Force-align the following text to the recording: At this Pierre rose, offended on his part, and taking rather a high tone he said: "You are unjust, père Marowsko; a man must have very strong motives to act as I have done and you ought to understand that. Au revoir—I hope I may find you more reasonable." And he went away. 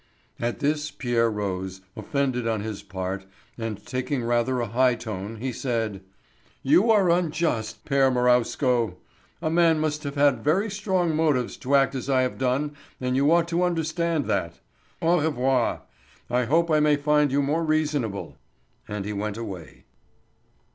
At 0.39 0.61
this 0.61 0.89
Pierre 0.89 1.29
rose, 1.29 1.81
offended 1.95 2.47
on 2.47 2.61
his 2.61 2.81
part, 2.81 3.27
and 3.55 3.85
taking 3.85 4.23
rather 4.23 4.59
a 4.59 4.65
high 4.65 4.95
tone 4.95 5.35
he 5.35 5.53
said: 5.53 6.01
"You 6.63 6.89
are 6.89 7.11
unjust, 7.11 7.85
père 7.85 8.11
Marowsko; 8.11 8.97
a 9.43 9.51
man 9.51 9.77
must 9.79 10.01
have 10.03 10.39
very 10.39 10.71
strong 10.71 11.15
motives 11.15 11.55
to 11.57 11.75
act 11.75 11.93
as 11.93 12.09
I 12.09 12.23
have 12.23 12.39
done 12.39 12.75
and 12.99 13.15
you 13.15 13.31
ought 13.31 13.47
to 13.49 13.61
understand 13.61 14.25
that. 14.25 14.59
Au 15.03 15.19
revoir—I 15.21 16.45
hope 16.45 16.71
I 16.71 16.79
may 16.79 16.95
find 16.95 17.31
you 17.31 17.43
more 17.43 17.63
reasonable." 17.63 18.39
And 18.87 19.05
he 19.05 19.13
went 19.13 19.37
away. 19.37 19.83